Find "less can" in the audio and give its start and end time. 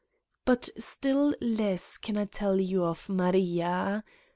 1.39-2.17